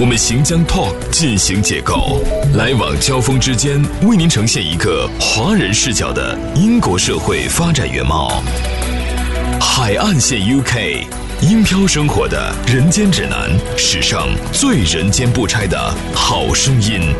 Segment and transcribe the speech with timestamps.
[0.00, 2.22] 我们行将 Talk 进行解构，
[2.56, 8.42] 来往交锋之间，为您呈现一个华人视角的英国社会发展原貌。
[9.60, 11.04] 海岸线 UK，
[11.42, 15.78] 英漂生活的人间指南，史上最人间不拆的
[16.14, 17.12] 好声音。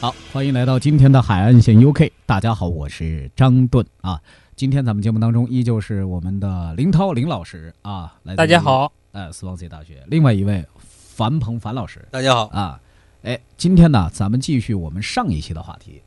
[0.00, 2.10] 好，欢迎来到今天的海岸线 UK。
[2.26, 4.18] 大家好，我是张盾啊。
[4.56, 10.02] 今天咱们节目当中依旧是我们的林涛林老师啊，来大家好，呃，斯旺西大学。
[10.06, 12.80] 另外一位樊鹏樊老师大家好，啊，
[13.22, 16.02] 哎，今天呢，咱们继续我们上一期的话题。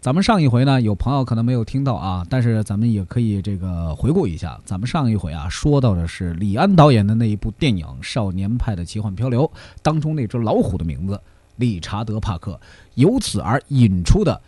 [0.00, 4.60] 咱们上一回呢，有朋友可能没有听到啊，但是咱们也可以这个回顾一下。
[4.66, 9.46] 咱们上一回啊，说到的是李安导演的那一部电影《少年派的奇幻漂流》
[9.82, 11.18] 当中那只老虎的名字
[11.56, 12.60] 理查德·帕克，
[12.96, 14.38] 由此而引出的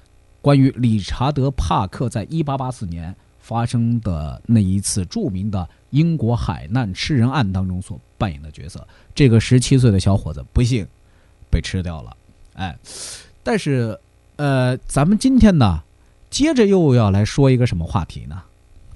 [0.43, 3.17] 关于理查德·帕克在1884年
[3.47, 8.85] 发生的那一次著名的英国海难吃人案当中所扮演的角色。
[9.15, 10.85] 这个十七岁的小伙子不幸
[11.49, 12.17] 被吃掉了，
[12.55, 12.77] 哎，
[13.45, 13.97] 但是
[14.35, 15.81] 呃，咱们今天呢，
[16.29, 18.43] 接着又要来说一个什么话题呢？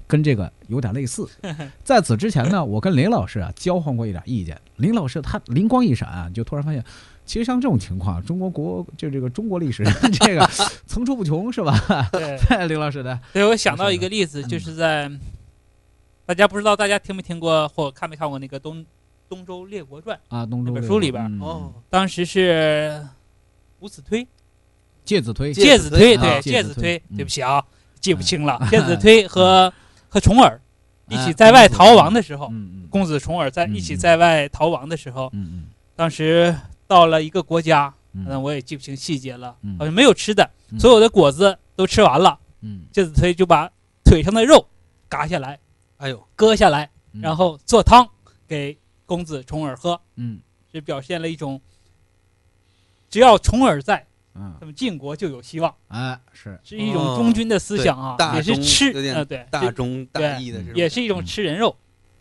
[0.05, 1.25] 跟这个有点类似。
[1.85, 4.59] 在此之前呢，我跟林老师啊交换过一点意见。
[4.75, 6.83] 林老师他灵光一闪、啊，就突然发现，
[7.31, 9.85] 其实像这种情况，中国国就这个中国历史
[10.19, 10.45] 这个
[10.85, 11.73] 层出不穷，是吧？
[12.11, 14.49] 对，刘老师的，对我想到一个例子，嗯。
[14.49, 15.09] 就是在
[16.25, 18.79] 大家不知道大家听没听过或看没看过那个东
[19.29, 21.39] 《东周列国传》，啊，东周那本书里边嗯。
[21.39, 23.01] 哦，当时是
[23.79, 24.27] 伍子推、
[25.05, 27.63] 介子推，介子推，啊对，介子推对不起啊，
[28.01, 28.59] 记不清了。
[28.69, 29.71] 介子推和
[30.09, 30.59] 和重耳
[31.07, 32.51] 一起在哎外逃亡的时候，
[32.89, 35.63] 公子重耳在嗯一起在外逃亡的时候，嗯。
[35.95, 36.53] 当时
[36.91, 38.25] 到了一个国家，嗯。
[38.27, 40.77] 那我也记不清细节了嗯，好像没有吃的，嗯。
[40.77, 42.37] 所有的果子都吃完了。
[42.59, 42.81] 嗯。
[42.91, 43.71] 介子推就把
[44.03, 44.67] 腿上的肉
[45.07, 45.57] 嘎下来，
[45.95, 48.05] 哎呦，割下来，嗯，然后做汤
[48.45, 50.41] 给公子重耳喝，嗯。
[50.69, 51.61] 是表现了一种
[53.09, 54.53] 只要重耳在，嗯。
[54.59, 56.59] 那么晋国就有希望，哎是。
[56.61, 61.73] 是一种忠君的思想啊，也是吃呃对，大忠大义的这种，也是一种吃人肉。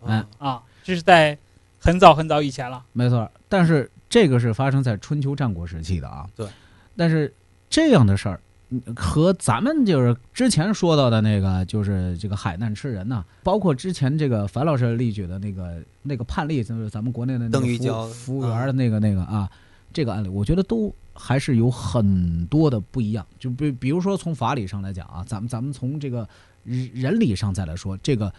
[0.02, 0.24] 嗯。
[0.38, 1.36] 啊，这是在
[1.80, 2.84] 很早很早以前了。
[2.92, 6.28] 没错，但是这个是发生在春秋战国时期的啊。
[6.36, 6.46] 对，
[6.94, 7.32] 但是
[7.70, 19.50] 这样的事儿嗯和咱们就是之前说到的那个，就是这个海难吃人呐、包括之前这个樊老师例举的那个那个判例，就是咱们国内的那个服务邓玉娇服务员的那个那个啊，
[19.92, 23.26] 这个案例，我觉得都还是有很多的不一样。
[23.38, 26.28] 就比比如说从法理上来讲啊，咱们咱们从这个
[26.62, 28.32] 人人理上再来说，这个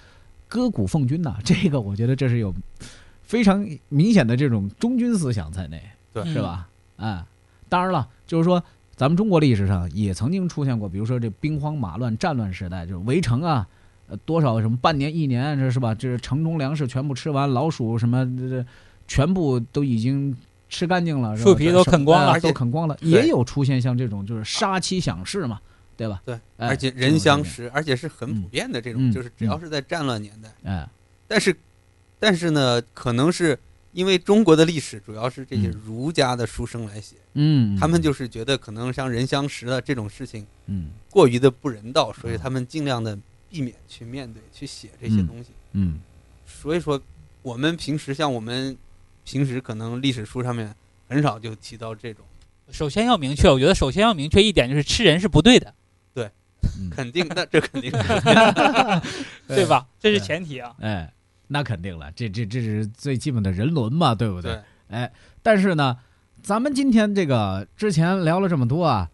[0.48, 2.54] 割骨奉君呐、这个我觉得这是有
[3.32, 5.82] 非常明显的这种忠君思想在内，
[6.12, 6.22] 对。
[6.24, 6.68] 嗯是吧？
[6.98, 7.24] 嗯，
[7.70, 8.62] 当然了，就是说
[8.98, 13.66] 咱们中国历史上也曾经出现过，比如说这兵荒马乱、战乱时代，就是围城啊，
[14.10, 15.96] 呃，多少什么半年、一年，这是吧？
[15.96, 18.66] 这是城中粮食全部吃完，老鼠什么这这
[19.08, 20.36] 全部都已经
[20.68, 25.62] 吃干净了，树皮都啃光了都啃光了，也有出现像这种就是杀妻享事嘛，
[25.96, 26.22] 对吧？
[26.26, 30.90] 对，哎而且人相，食，而且是很普遍的这嗯种，就是只要是在战乱年代，哎，
[31.30, 31.56] 但是
[32.22, 33.58] 但是呢，可能是
[33.94, 35.82] 因为中国的历史主要是这些嗯。
[35.84, 40.92] 儒家的书生来写，嗯，他们就是觉得可能像人相识的这种事情嗯。
[41.10, 43.18] 过于的不人道，所以啊他们尽量的
[43.50, 45.50] 避免去面对、去写这些嗯东西。
[45.72, 46.00] 嗯。
[46.46, 47.02] 所以说，
[47.42, 48.78] 我们平时像我们
[49.26, 50.74] 平时可能历史书上面
[51.10, 52.24] 很少就提到这种，
[52.72, 55.74] 首先要明确，我觉得首先要明确一点，就是吃人是不对的，
[56.14, 56.30] 对，
[56.92, 57.98] 肯定那，这肯定是
[59.48, 59.88] 对吧？
[60.00, 60.74] 这是前提啊。
[60.80, 61.12] 哎，
[61.52, 64.54] 那肯定了，这这这是最基本的人伦嘛，对不对？
[64.54, 64.62] 对。
[64.88, 65.12] 哎，
[65.44, 65.98] 但是呢，
[66.42, 69.10] 咱们今天这个之前聊了这么多啊，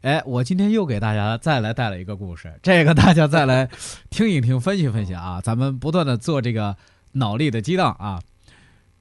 [0.00, 3.68] 哎，我今天又给大家再来带来一个故事，这个大家再来
[4.08, 6.76] 听一听，分析分析啊，咱们不断的做这个
[7.12, 8.20] 脑力的激荡啊。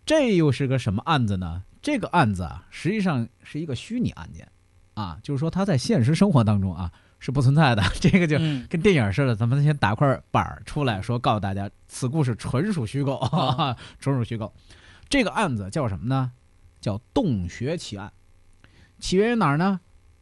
[0.06, 1.64] 这又是个什么案子呢？
[1.82, 4.48] 这个案子啊，实际上是一个虚拟案件
[4.96, 6.92] 啊，就是说它在现实生活当中啊
[7.22, 14.52] 是不存在的， 这个就嗯，跟电影似的，咱们先打块板儿出来说，告诉大家此故事纯属虚构，啊 纯属虚构。
[15.08, 16.32] 这个案子叫什么呢？
[16.82, 18.12] 叫洞穴奇案，
[19.00, 19.80] 起源于哪儿呢？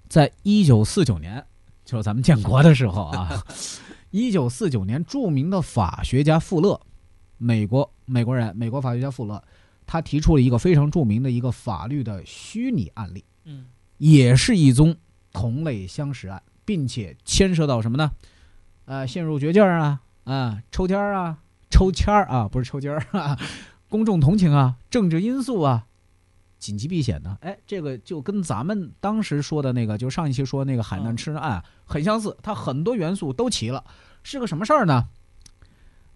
[0.09, 1.43] 在一九四九年，
[1.85, 3.43] 就是咱们建国的时候啊。
[4.11, 6.81] 一九四九年，著名的法学家富勒，
[7.37, 9.41] 美国美国人，美国法学家富勒，
[9.85, 13.67] 他提出了一个非常著名的一个法律的虚拟案例，嗯
[13.99, 14.95] 也是一宗
[15.31, 18.11] 同类相识案，并且牵涉到什么呢？
[18.85, 21.39] 呃，陷入绝境儿啊啊，抽签儿啊，
[21.71, 23.35] 抽签儿啊，不是抽签儿啊，
[23.89, 25.87] 公众同情啊，政治因素啊，
[26.59, 27.39] 紧急避险呢？
[27.41, 33.83] 哎，这个就跟咱们当时说的那个，就上一期说那个海难吃人案、啊很相似，它很多元素都齐了，
[34.21, 35.09] 是个什么事儿呢？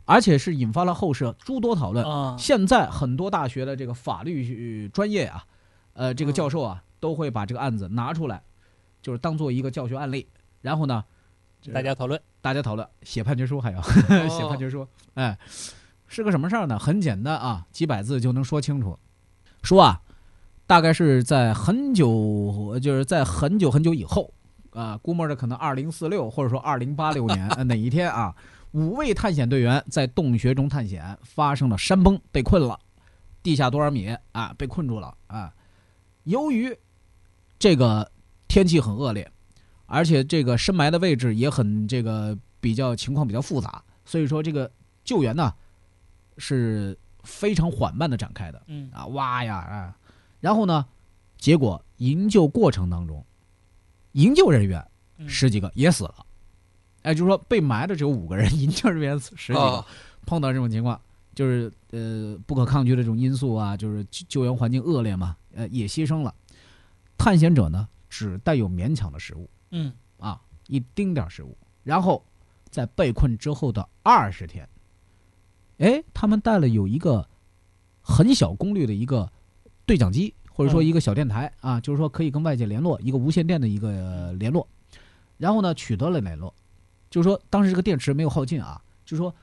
[0.05, 2.05] 而且是引发了后世诸多讨论。
[2.05, 5.43] 啊，现在很多大学的这个法律呃专业啊，
[5.93, 8.43] 呃，这个教授啊，都会把这个案子拿出来，
[9.01, 10.27] 就是当做一个教学案例，
[10.63, 11.03] 然后呢，
[11.71, 12.19] 大家讨论。
[12.41, 13.83] 大家讨论，写判决书还要哦
[14.27, 15.37] 写判决书，哎，
[16.09, 16.77] 是个什么事儿呢？
[16.77, 18.99] 很简单啊，几百字就能说清楚。
[19.61, 20.01] 说啊，
[20.67, 24.33] 大概是在很久，就是在很久很久以后
[24.71, 28.35] 啊，估摸着可能二零四六或者说二零八六年 呃哪一天啊，
[28.71, 32.77] 五位探险队员在洞穴中探险，发生了山崩，被困了，
[33.41, 34.53] 地下多少米啊？
[34.57, 35.53] 被困住了啊！
[36.25, 36.77] 由于
[37.57, 38.11] 这个
[38.49, 39.31] 天气很恶劣，
[39.93, 44.69] 而且这个深埋的位置也很这个比较情况比较复杂，所以说这个
[45.03, 45.53] 救援呢
[46.39, 49.95] 是非常缓慢的展开的嗯啊，挖呀啊，
[50.39, 50.83] 然后呢，
[51.37, 53.23] 结果营救过程当中，
[54.13, 54.83] 营救人员
[55.17, 56.25] 嗯十几个也死了，
[57.03, 59.85] 哎，就是说被埋的只有五个人，营救人员十几个，哦
[60.25, 60.99] 碰到这种情况，
[61.35, 66.33] 就是呃不可抗拒的这种因素啊，就是救救援环境恶劣嘛，呃也牺牲了。
[67.15, 69.91] 探险者呢，只带有勉强的食物嗯。
[70.17, 72.23] 啊，一丁点儿食物，然后
[72.69, 74.65] 在被困之后的二十天，
[75.79, 77.27] 哎，他们带了有一个
[77.99, 79.29] 很小功率的一个
[79.85, 80.85] 对讲机，或者说嗯。
[80.85, 84.65] 一个小电台啊，就是说可以跟外界联络，一个无线电的一个呃联络。
[85.37, 86.53] 然后呢，取得了联络，
[87.09, 89.35] 就是说当时这个电池没有耗尽啊，就是说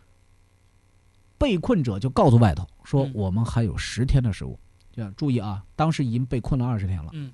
[1.37, 3.13] 被困者就告诉外头说嗯。
[3.13, 4.59] 我们还有十天的食物，
[4.93, 7.11] 这样注意啊，当时已经被困了二十天了。
[7.13, 7.31] 嗯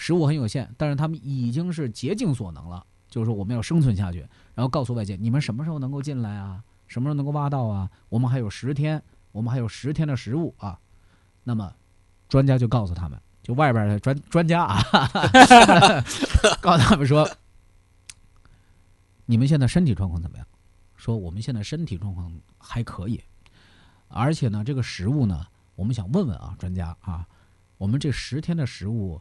[0.00, 4.20] 食物很有限，但是他们已经是竭尽所能了，就是说我们要生存下去，
[4.54, 6.64] 然后告诉外界你们什么时候能够进来啊？
[6.88, 7.90] 什么时候能够挖到啊？
[8.08, 10.80] 我们还有十天，我们还有十天的食物啊。
[11.44, 11.70] 那么
[12.30, 14.80] 专家就告诉他们，就外边的专专家啊，
[16.62, 17.28] 告诉他们说，
[19.26, 20.46] 你们现在身体状况怎么样？
[20.96, 23.22] 说我们现在身体状况还可以，
[24.08, 27.28] 而且呢，这个食物呢，我们想问问啊，专家啊，
[27.76, 29.20] 我们这十天的食物。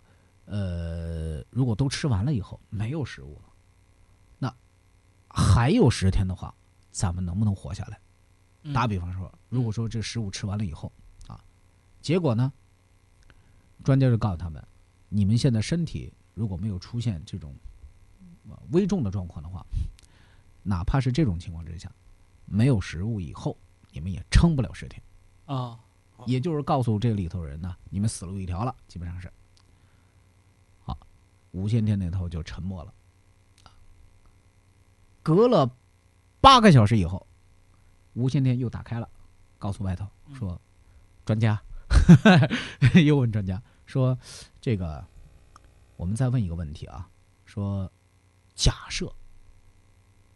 [0.51, 3.53] 呃，如果都吃完了以后没有食物了，
[4.39, 4.55] 那
[5.29, 6.51] 还有十天的话，
[6.91, 7.99] 咱们能不能活下来？
[8.63, 10.91] 嗯打比方说，如果说这食物吃完了以后
[11.27, 11.39] 啊，
[12.01, 12.51] 结果呢，
[13.83, 14.61] 专家就告诉他们，
[15.07, 17.55] 你们现在身体如果没有出现这种
[18.49, 19.63] 呃危重的状况的话，
[20.63, 21.89] 哪怕是这种情况之下，
[22.45, 23.55] 没有食物以后，
[23.91, 25.01] 你们也撑不了十天。
[25.45, 25.79] 啊
[26.25, 29.31] 也就是告诉这里头人呢，你们死路一条了，基本上是。
[31.51, 32.93] 好，无线电那头就沉默了。
[35.21, 35.69] 隔了
[36.41, 37.25] 八个小时以后，
[38.13, 39.09] 无线电又打开了，
[39.57, 40.61] 告诉外头嗯说，
[41.25, 41.61] 专家
[43.05, 44.17] 又问专家说，
[44.61, 45.05] 这个
[45.97, 47.09] 我们再问一个问题啊，
[47.45, 47.91] 说
[48.55, 49.13] 假设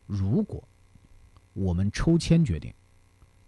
[0.06, 0.64] 如果
[1.54, 2.74] 我们抽签决定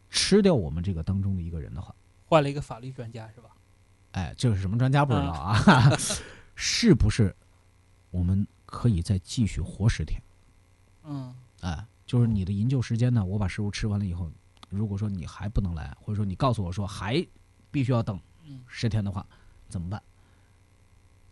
[0.10, 1.94] 吃掉我们这个当中的一个人的话。
[2.26, 3.50] 换了一个法律专家是吧？
[4.14, 5.56] 哎，这个是什么专家不知道啊？
[6.56, 7.36] 是不是
[8.16, 10.22] 我们可以再继续活十天？
[11.04, 14.32] 嗯哎，就是你的营救时间呢，我把食物吃完了以后，
[14.70, 17.26] 如果说你还不能来，或者说你告诉我说还
[17.70, 19.28] 必须要等嗯，十天的话，
[19.68, 20.02] 怎么办？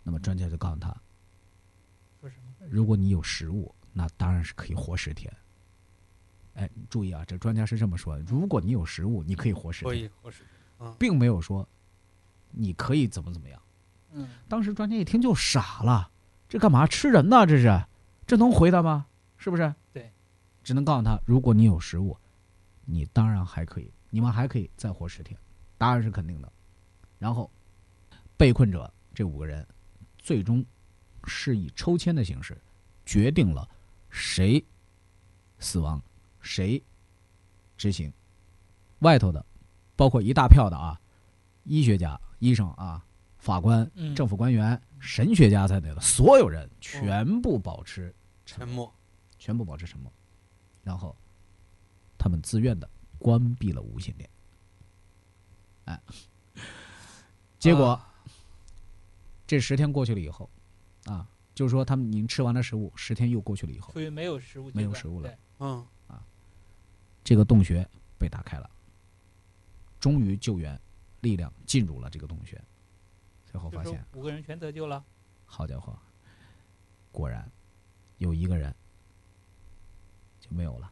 [0.04, 0.90] 那么专家就告诉他，
[2.20, 2.68] 说什么？
[2.70, 5.34] 如果你有食物，那当然是可以活十天。
[6.56, 10.12] 哎，注意啊，这专家是这么说的：如果你有食物，你可以活十天，
[11.00, 11.66] 并没有说
[12.52, 13.62] 你可以怎么怎么样。
[14.16, 16.12] 嗯当时专家一听就傻了，
[16.54, 17.48] 这干嘛吃人呢？
[17.48, 17.84] 这是，
[18.28, 19.08] 这能回答吗？
[19.38, 19.74] 是不是？
[19.92, 20.14] 对，
[20.64, 22.16] 只能告诉他，如果你有食物，
[22.86, 25.36] 你当然还可以，你们还可以再活十天，
[25.80, 26.54] 答案是肯定的。
[27.18, 27.50] 然后，
[28.38, 29.68] 被困者这五个人，
[30.20, 30.64] 最终
[31.24, 32.56] 是以抽签的形式
[33.04, 33.68] 决定了
[34.12, 34.64] 谁
[35.58, 36.00] 死亡，
[36.40, 36.80] 谁
[37.78, 38.14] 执行。
[39.00, 39.44] 外头的，
[39.96, 41.02] 包括一大票的啊，
[41.64, 43.04] 医学家、医生啊，
[43.44, 44.16] 法官、嗯。
[44.16, 48.92] 政府官员、神学家在内的所有人全部保持沉默。
[49.38, 50.10] 全部保持沉默，
[50.82, 51.14] 然后
[52.18, 54.30] 他们自愿的关闭了无线电。
[55.84, 56.02] 哎，
[57.60, 58.10] 结果、啊。
[59.46, 60.50] 这十天过去了以后，
[61.04, 65.38] 啊，就是说他们已经吃完了食物，十天又过去了以后，没有食物，没有食物了。
[65.60, 66.26] 嗯，啊，
[67.22, 67.86] 这个洞穴
[68.18, 68.70] 被打开了，
[70.00, 70.80] 终于救援
[71.20, 72.60] 力量进入了这个洞穴，
[73.54, 75.04] 最后发现，五个人全得救了。
[75.46, 75.96] 好家伙，
[77.12, 77.48] 果然
[78.18, 78.74] 有一个人
[80.40, 80.92] 就没有了。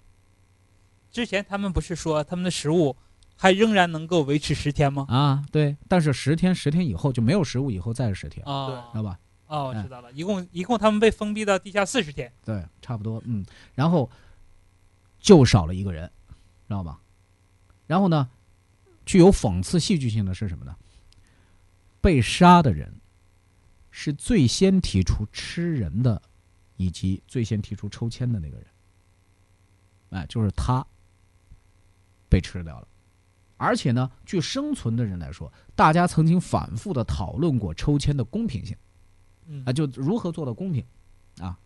[1.09, 2.95] 之前他们不是说他们的食物
[3.35, 5.07] 还仍然能够维持十天吗？
[5.09, 9.19] 啊，对，但是十天，十天以后就没有食物，以后再是十天，哦知道吧？
[9.47, 12.31] 哦，知道了，一共一共他们被封闭到地下四十天。
[12.45, 14.07] 对，差不多，嗯，然后
[15.19, 16.05] 就少了一个人，
[16.67, 17.01] 知道吧？
[17.87, 18.29] 然后呢，
[19.03, 20.75] 具有讽刺戏剧性的是什么呢？
[22.01, 22.93] 被杀的人
[23.91, 26.21] 是最先提出吃人的，
[26.77, 28.65] 以及最先提出抽签的那个人，
[30.09, 30.85] 哎，就是他
[32.27, 32.87] 被吃掉了。
[33.57, 38.75] 而且呢，据生存的人来说，大家曾经反复的讨论过抽签的公平性。
[39.45, 40.83] 嗯啊，就如何做到公平，
[41.39, 41.59] 啊。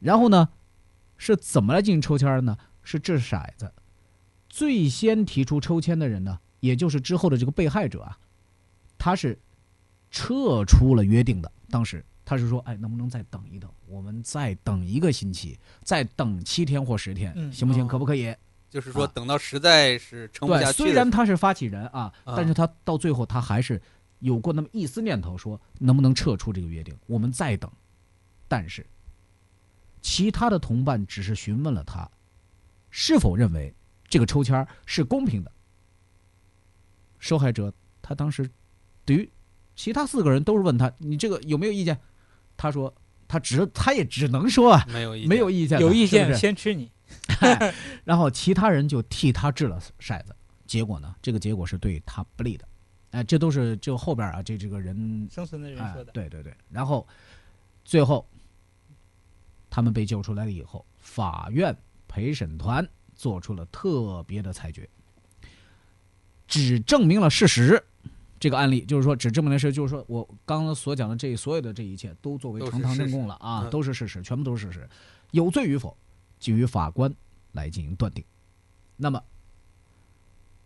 [0.00, 0.50] 然后呢，
[1.16, 2.58] 是怎么来进行抽签的呢？
[2.82, 3.72] 是掷骰子，
[4.48, 8.18] 最先提出抽签的人呢，也就是之后的这个被害者啊，
[9.00, 9.36] 他是
[10.10, 11.50] 撤出了约定的。
[11.70, 13.68] 当时他是说，哎，能不能再等一等？
[13.86, 17.84] 我们再等一个星期，再等七天或十天，嗯行不行？
[17.84, 18.36] 哦可不可以？
[18.68, 23.80] 就是说啊等到实在是撑不，下去对虽然他是发起人啊，啊但是他到最后他还是
[24.20, 27.68] 有过那么一丝念头，说能不能撤出这个约定，我们再等。
[28.46, 28.86] 但是，
[30.02, 32.08] 其他的同伴只是询问了他，
[32.90, 33.74] 是否认为
[34.08, 35.50] 这个抽签是公平的。
[37.18, 38.48] 受害者他当时
[39.10, 39.28] 对于
[39.74, 41.98] 其他四个人都是问他，你这个有没有意见？
[42.56, 42.94] 他说
[43.26, 46.88] 他只他也只能说啊，没有意见没有意见，有意见是是先吃你。
[48.04, 52.64] 然后其他人就替他掷了骰子，结果呢，这个结果是对他不利的。
[53.10, 56.12] 哎，这都是就后边啊，这这个人生存的人哎说的。
[56.12, 56.54] 对对对。
[56.68, 57.04] 然后
[57.84, 58.24] 最后
[59.68, 61.76] 他们被救出来了以后，法院
[62.06, 64.88] 陪审团做出了特别的裁决，
[66.46, 67.82] 只证明了事实。
[68.40, 74.88] 这个案例就是说，只证明的事，就是说我刚刚所讲的这所有的这一切都作为都是呈堂证供了啊，嗯都是事实，全部都是事实，
[75.32, 75.94] 有罪与否，
[76.38, 77.14] 基于法官
[77.52, 78.24] 来进行断定。
[78.96, 79.22] 那么，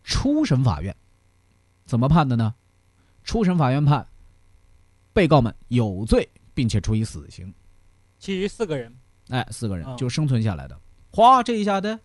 [0.04, 0.94] 初审法院
[1.84, 2.54] 怎么判的呢？
[3.24, 4.06] 初审法院判
[5.12, 7.52] 被告们有罪，并且处以死刑。
[8.20, 8.94] 其余四个人，
[9.30, 10.80] 哎，四个人哦就生存下来的。
[11.10, 11.98] 哗，这一下的，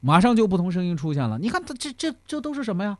[0.00, 1.38] 马上就不同声音出现了。
[1.38, 2.98] 你看，他这这这都是什么呀？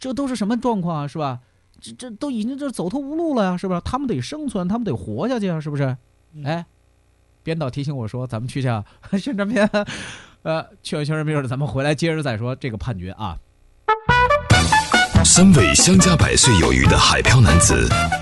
[0.00, 1.06] 这都是什么状况啊？
[1.06, 1.38] 是吧？
[1.80, 3.80] 这这都已经这走投无路了呀，是不是？
[3.82, 5.96] 他们得生存，他们得活下去啊，是不是？
[6.34, 6.66] 嗯哎，
[7.42, 8.84] 编导提醒我说，咱们去下
[9.18, 9.68] 宣传片，
[10.42, 13.36] 呃，去完宣传片，咱们回来接着再说这个判决啊。
[15.24, 17.88] 三位相加百岁有余的海漂男子，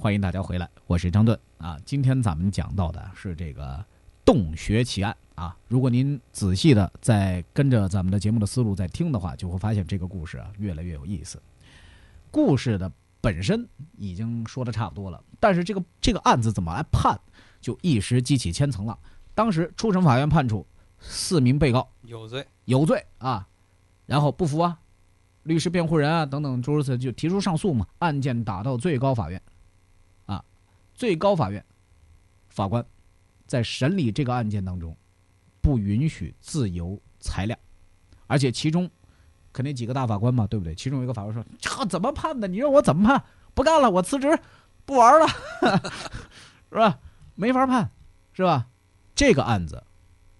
[0.00, 1.76] 欢迎大家回来，我是张盾啊。
[1.84, 3.84] 今天咱们讲到的是这个
[4.24, 5.56] 洞穴奇案啊。
[5.66, 11.42] 如果您仔细的在跟着咱们的节目的思路在听的话，就会发现这个故事啊越来越有意思。
[12.30, 12.88] 故事的
[13.20, 17.18] 本身已经说的差不多了，但是这个这个案子怎么来判，
[17.60, 18.96] 就一时激起千层浪。
[19.34, 20.64] 当时初审法院判处
[21.00, 23.48] 四名被告有罪，有罪啊，
[24.06, 24.78] 然后不服啊，
[25.42, 29.42] 律师辩护人啊等等诸如此就提出上诉嘛，案件打到最高法院，
[30.98, 31.64] 最高法院
[32.48, 32.84] 法官
[33.46, 34.96] 在审理这个案件当中，
[35.60, 37.56] 不允许自由裁量，
[38.26, 38.90] 而且其中
[39.52, 40.74] 肯定几个大法官嘛，对不对？
[40.74, 42.48] 其中一个法官说：“这怎么判的？
[42.48, 43.24] 你让我怎么判？
[43.54, 44.36] 不干了，我辞职，
[44.84, 45.28] 不玩了，
[46.68, 46.98] 是吧？
[47.36, 47.92] 没法判，
[48.32, 48.66] 是吧？”
[49.14, 49.84] 这个案子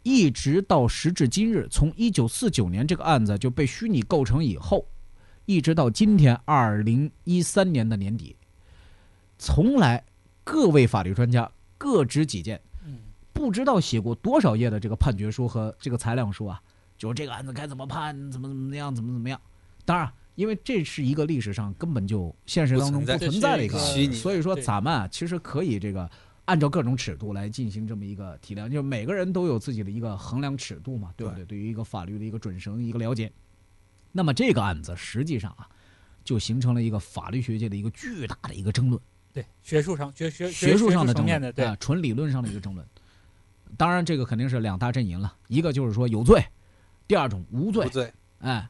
[0.03, 4.89] 一直到时至今日，从一九四九年这个案子就被虚拟构成以后，
[5.47, 8.37] 一直到今天二零一三年的年底，
[9.39, 10.05] 从来
[10.51, 13.01] 各位法律专家各执己见，嗯，
[13.35, 16.59] 不知道写过多少页的这个判决书和这个裁量书啊，
[16.97, 19.39] 就是这个案子该怎么判，怎么怎么样，怎么怎么样。
[19.85, 23.79] 当然，因为这是一个历史上根本就现实当中不不存在的一个
[24.15, 26.11] 所以说咱们啊，其实可以这个
[26.47, 31.45] 按照各种尺度来进行这么一个体量，就是每个人都有自己的一个衡量尺度嘛，对不对？
[31.45, 33.31] 对于一个法律的一个准绳一个了解。
[34.13, 35.69] 那么这个案子实际上啊，
[36.25, 38.99] 就形成了一个法律学界的一个巨大的一个争论。
[39.39, 42.85] 对学术上学学学术上的争论，层面的，对啊，纯理论上的一个争论。
[43.77, 46.45] 当然，这个肯定是两大阵营了，一个就是说有罪，
[47.07, 48.69] 第二种无罪无罪，哎，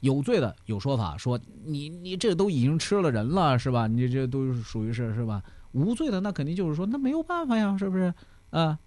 [0.00, 3.86] 有罪的有说法说你你这都已经吃了人了是吧？
[3.86, 5.42] 你这都是属于是是吧？
[5.72, 8.12] 无罪的那肯定就是说那没有办法呀，是不是？
[8.50, 8.78] 啊，哎。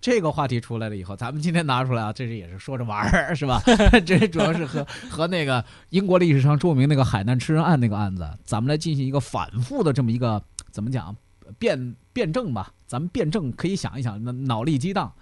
[0.00, 3.60] 这个话题出来了以后，咱们今天拿出来啊，这是也是说着玩儿，是吧？
[4.06, 11.16] 这主要是和 和那个英国历史上著名那个海难吃人案那个案子，咱们来进行一个反复的这么一个怎么讲
[11.58, 12.72] 辩辩证吧？
[12.86, 15.12] 咱们辩证可以想一想，那脑力激荡。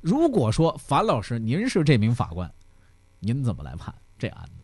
[0.00, 2.50] 如果说樊老师您是这名法官，
[3.20, 4.61] 您怎么来判这案子？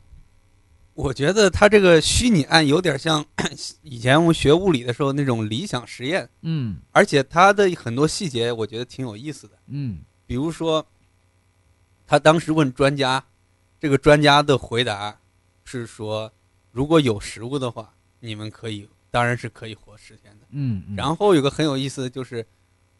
[0.99, 3.25] 我觉得他这个虚拟案有点像
[3.83, 9.57] 以前我们学物理的时候那种理想实验，嗯而且他的很多细节我觉得挺有意思的。
[9.69, 10.85] 嗯比如说，
[12.05, 13.25] 他当时问专家，
[13.79, 15.17] 这个专家的回答
[15.65, 16.33] 是说，
[16.73, 20.47] 如果有食物的话，你们可以，当然是可以活十天的。
[20.51, 22.45] 嗯，嗯然后有个很有意思的就是，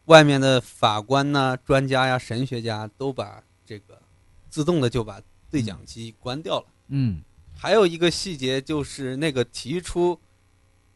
[0.05, 4.01] 外面的法官呐、专家呀、神学家都把这个
[4.49, 6.65] 自动的就把对讲机关掉了。
[6.87, 7.21] 嗯
[7.59, 10.17] 还有一个细节就是那个提出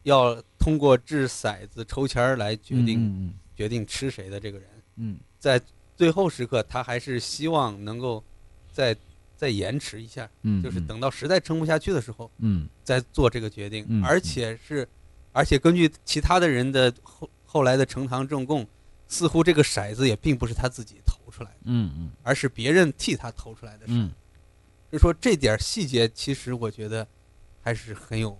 [0.04, 5.20] 要通过掷骰子、抽签儿来决定、嗯决定吃谁的这个人，嗯。
[5.38, 5.60] 在
[5.94, 8.24] 最后时刻他还是希望能够
[8.72, 8.96] 再
[9.36, 12.66] 再延迟一下，嗯，就是等到实在撑不下去的时候嗯。
[12.82, 14.88] 再做这个决定，嗯而且是
[15.32, 18.66] 而且根据其他的人的后后来的呈堂证供，
[19.06, 22.10] 似乎这个骰子也并不是他自己投出来的，嗯嗯。
[22.24, 23.90] 而是别人替他投出来的骰。
[23.90, 24.10] 嗯
[24.94, 27.04] 就说这点细节，其实我觉得
[27.60, 28.38] 还是很有、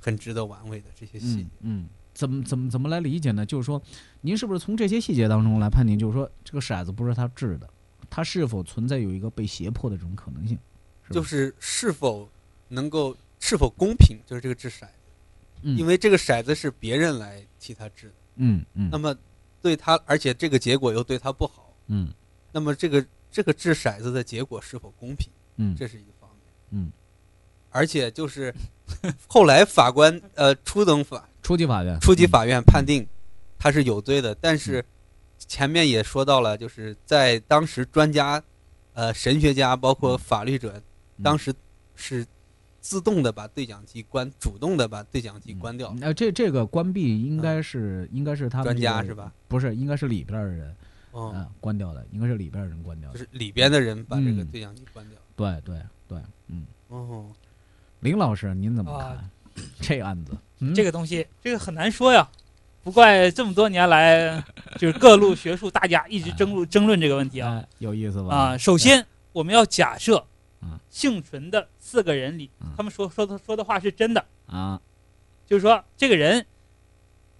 [0.00, 1.84] 很值得玩味的这些细节嗯。
[1.84, 3.46] 嗯，怎么怎么怎么来理解呢？
[3.46, 3.80] 就是说，
[4.20, 7.70] 您是不是从这些细节当中来判定，就是说这个骰子不是他掷的，
[8.10, 10.58] 他是否存在有一个被胁迫的这种可能性？
[11.06, 12.28] 是就是是否
[12.66, 14.88] 能够是否公平，就是这个掷骰子，
[15.62, 19.16] 嗯因为这个骰子是别人来替他掷的，嗯嗯那么
[19.62, 22.12] 对他，而且这个结果又对他不好，嗯
[22.50, 26.40] 那么这个这个掷骰子的结果是否公平，嗯这是一个方面。
[26.70, 26.92] 嗯，
[27.70, 28.54] 而且就是
[29.28, 33.06] 后来法官呃初等法初级法院初级法院判定
[33.58, 34.84] 他是有罪的，但是
[35.38, 38.42] 前面也说到了，就是在当时专家、
[38.92, 40.80] 呃神学家包括法律者，
[41.16, 41.52] 嗯当时
[41.94, 42.26] 是
[42.80, 45.94] 自动的把对讲机关，主动的把对讲机关掉。
[46.02, 49.32] 呃，这这个关闭应该是、应该是他们专这个家是吧？
[49.48, 50.76] 不是，应该是里边的人
[51.12, 53.18] 哦，嗯、关掉的，应该是里边的人关掉的。
[53.18, 55.18] 就是里边的人把这个嗯对讲机关掉。
[55.36, 55.76] 对对
[56.08, 56.18] 对，
[56.48, 57.26] 嗯，哦，
[58.00, 59.24] 林老师您怎么看、啊
[59.80, 60.36] 这案子？
[60.58, 62.28] 嗯、这个东西，这个很难说呀。
[62.82, 64.44] 不怪这么多年来，
[64.76, 68.34] 就是各路学术大家一直争论争论这个问题啊哎有意思吧？
[68.34, 68.58] 啊。
[68.58, 70.26] 首先，我们要假设
[70.60, 74.78] 嗯，幸存的四个人里嗯，他们说说的说的话是真的，啊，
[75.46, 76.44] 就是说这个人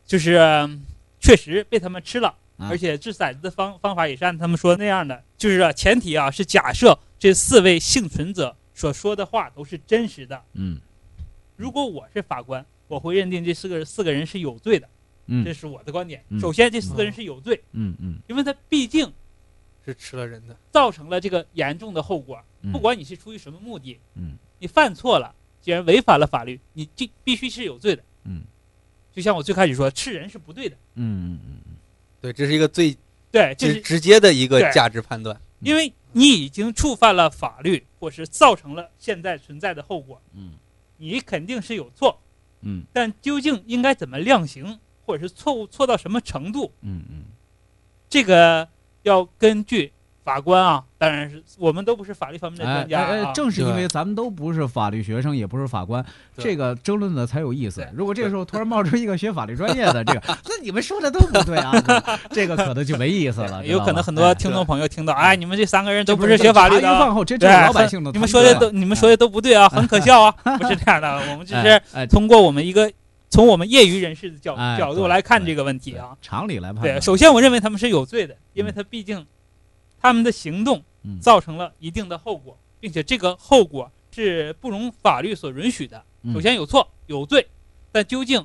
[0.07, 0.83] 就是嗯
[1.20, 5.22] 确实被他们吃了，啊而且掷骰子的方方法也是按他们说那样的。
[5.37, 10.42] 就是啊前提啊是假设这四位幸存者所说的话都是真实的。
[10.55, 10.81] 嗯
[11.57, 14.88] 如果我是法官，我会认定这四个四个人是有罪的，
[15.27, 16.40] 嗯这是我的观点嗯。
[16.40, 19.12] 首先，这四个人是有罪，嗯嗯因为他毕竟
[19.85, 20.57] 是吃了人的。
[20.72, 22.42] 造成了这个严重的后果。
[22.62, 28.03] 嗯，不管你是出于什么目的，嗯你犯错了，既然违反了法律，你就必须是有罪的。
[28.24, 28.42] 嗯
[29.12, 30.77] 就像我最开始说，吃人是不对的。
[30.96, 31.77] 嗯嗯嗯
[32.20, 32.96] 对，这是一个最
[33.31, 35.40] 对，这是直直接的一个价值判断。
[35.61, 40.53] 因为你已经触犯了法律，或是造成了现在存在的后果，嗯
[40.96, 42.18] 你肯定是有错。
[42.62, 47.24] 嗯但究竟应该怎么量刑，或者是错误错到什么程度，嗯嗯
[48.09, 48.68] 这个
[49.03, 49.92] 要根据
[50.25, 56.05] 法官啊，当然是我们都不是法律方面的哎专家啊，哎哎，正是因为咱们都不是法律学生，也不是法官，
[56.39, 57.87] 这个争论的才有意思。
[57.95, 61.73] 如果这个时候突然冒出一个学法律专业的， 这个那你们说的都不对啊，
[62.31, 63.65] 这个可能就没意思了。
[63.67, 66.93] 有可能很多哎听众朋友听到，哎，你们这三个人都不是学法律的啊。
[66.93, 72.91] 茶余饭后，这这对老百姓的你们说的都，你们说的都不对啊，很可笑啊，不是这样的， 我们只是哎哎通过我们一个
[73.29, 76.17] 从我们业余人士的角哎角度来看这个问题啊。
[76.23, 77.03] 常理来判对，断。
[77.03, 79.27] 首先我认为他们是有罪的，因为嗯他毕竟
[80.05, 81.19] 他们的行动嗯。
[81.19, 86.05] 造成了一定的后果，并且这个后果是不容法律所允许的。
[86.23, 86.35] 嗯。
[86.35, 87.47] 首先有错有罪，
[87.90, 88.45] 但究竟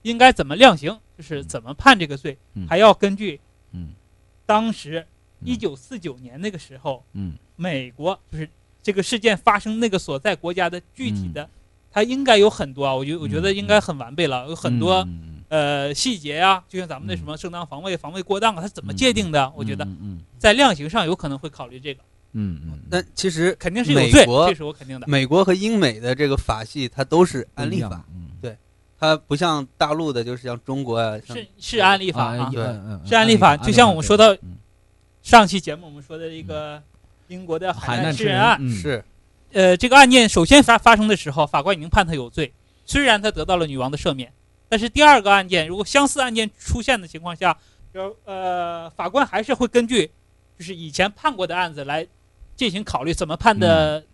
[0.00, 2.66] 应该怎么量刑，就是怎么判这个罪，嗯。
[2.66, 3.38] 还要根据
[3.72, 3.90] 嗯。
[4.46, 5.06] 当时
[5.40, 5.48] 嗯。
[5.48, 7.34] 一九四九年那个时候，嗯。
[7.56, 8.48] 美国就是
[8.82, 11.32] 这个事件发生那个所在国家的具体嗯。
[11.34, 11.50] 的，
[11.90, 19.52] 它应该有很多啊，我觉我觉得应该很完备了，有很多嗯呃细节呀，就像咱们那什么正当防卫、防卫过当啊，它怎么界定的？
[19.54, 19.86] 我觉得
[20.36, 22.00] 在量刑上有可能会考虑这个，
[22.32, 25.06] 嗯嗯，但其实肯定是有罪，美国这是我肯定的。
[25.06, 28.22] 美国和英美的这个法系，它都是案例法，，嗯。
[28.96, 32.64] 它不像大陆的，就是像中国啊，是是案例法啊，啊对
[33.06, 34.56] 是案例法，就像我们说到嗯。
[35.22, 36.82] 上期节目我们说的一个
[37.28, 38.70] 英国的海海难难吃人吃人案，嗯。
[38.70, 39.04] 是。
[39.52, 42.52] 呃，这个案件首先发发生的时候，法官已经判他有罪，
[42.86, 44.32] 虽然他得到了女王的赦免，
[44.68, 47.56] 但是第二个案件如果相似案件出现的情况下，
[47.92, 50.10] 就呃，法官还是会根据
[50.58, 52.06] 就是以前判过的案子来
[52.56, 54.04] 进行考虑怎么判的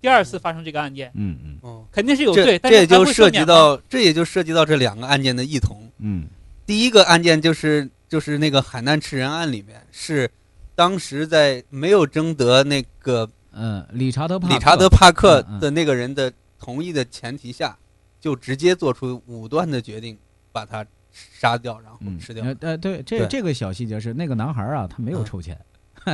[0.00, 1.58] 第二次发生这个案件，嗯嗯。
[1.62, 5.90] 哦，肯定是有这罪，但这也就涉及到这也就涉及到这两个案件的异同。
[5.98, 6.26] 嗯。
[6.66, 10.30] 第一个案件就是就是那个海难吃人案里面是
[10.74, 17.76] 当时在没有征得那个嗯，理查德帕理查德帕克的那个人的同意的前提下，
[18.20, 20.18] 就直接做出武断的决定，
[20.52, 22.44] 把他杀掉，然后嗯吃掉。
[22.44, 23.26] 呃呃对，这对。
[23.28, 25.24] 这个小细节是那个男孩啊，他没有嗯。
[25.24, 25.58] 抽签，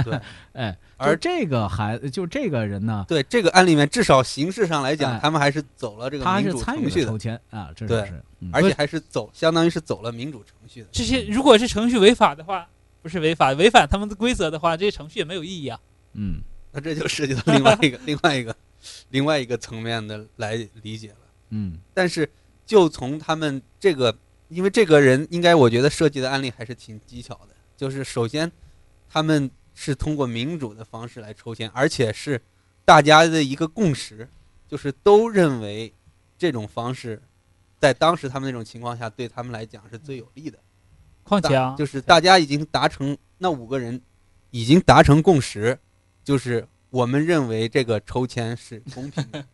[0.04, 0.20] 对，
[0.52, 5.18] 哎，而而这个孩子就这个人呢，对这个案里面，至少形式上来讲，哎。
[5.20, 7.06] 他们还是走了这个民主是参与程序的。
[7.06, 8.06] 了抽，签啊，这对。
[8.06, 8.50] 是，嗯。
[8.52, 10.88] 而且还是走，相当于是走了民主程序的。
[10.92, 12.68] 这些如果是程序违法的话，
[13.02, 15.78] 不是违法，违反他们的规则的话，这些程序也没有意义啊。
[16.14, 16.42] 嗯。
[16.72, 18.56] 那这就涉及到另外一个、另外一个、
[19.10, 21.16] 另外一个层面的来理解了。
[21.50, 22.28] 嗯但是
[22.66, 24.16] 就从他们这个，
[24.48, 28.50] 因为这个人应该我觉得设计的案例还是挺技巧的，就是首先
[29.08, 32.40] 他们是通过民主的方式来抽签，而且是
[32.84, 34.28] 大家的一个共识，
[34.68, 35.92] 就是都认为
[36.38, 37.20] 这种方式
[37.78, 40.58] 在当时他们那种情况下对他们来讲是最有利的。
[40.58, 40.62] 大
[41.24, 44.00] 况且啊，就是大家已经达成那五个人
[44.50, 45.78] 已经达成共识，
[46.22, 49.44] 就是我们认为这个抽签是公平的。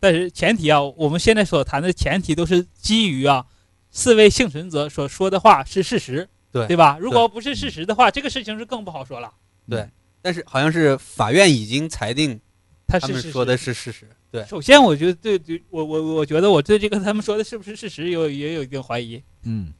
[0.00, 3.46] 但是前提啊，我们现在所谈的前提都是基于啊
[3.90, 6.96] 四位幸存者所说的话是事实，对对吧？
[7.00, 9.32] 如果不是事实的话，这个事情是更不好说了。
[9.68, 9.88] 对
[10.22, 12.40] 但是好像是法院已经裁定
[12.86, 13.74] 他是事他们说的实。
[13.74, 14.08] 是事实。
[14.30, 19.22] 对，首先，我觉得对对，我我我觉得我对这个他们说的是不是事实有也有一定怀疑。
[19.44, 19.72] 嗯，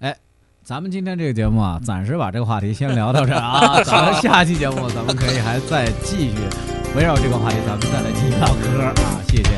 [0.00, 0.14] 哎，
[0.62, 9.55] 咱们今天这个节目啊，暂时把这个话题先聊到这儿啊， 咱们下期节目咱们可以还再继续围绕这个话题，咱们再来听一唠嗑啊，谢谢。